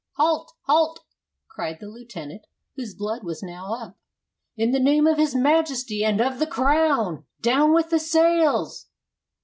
"Halt! 0.13 0.51
halt!" 0.63 1.01
cried 1.47 1.77
the 1.79 1.87
lieutenant, 1.87 2.47
whose 2.75 2.95
blood 2.95 3.23
was 3.23 3.43
now 3.43 3.71
up. 3.75 3.97
"In 4.57 4.71
the 4.71 4.79
name 4.79 5.05
of 5.05 5.19
his 5.19 5.35
Majesty 5.35 6.03
and 6.03 6.19
of 6.19 6.39
the 6.39 6.47
Crown, 6.47 7.23
down 7.41 7.71
with 7.71 7.91
the 7.91 7.99
sails." 7.99 8.87